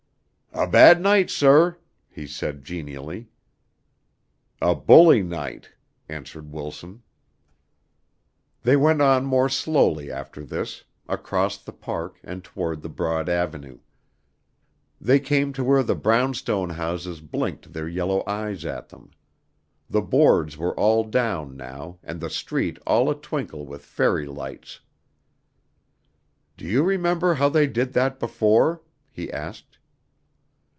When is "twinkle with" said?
23.15-23.85